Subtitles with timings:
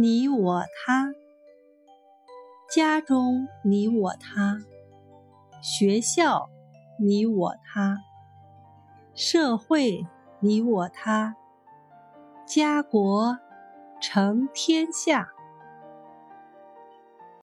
[0.00, 1.12] 你我他
[2.72, 4.60] 家中你我他
[5.60, 6.48] 学校
[7.00, 7.98] 你我他
[9.12, 10.06] 社会
[10.38, 11.34] 你我他
[12.46, 13.38] 家国
[14.00, 15.37] 成天下。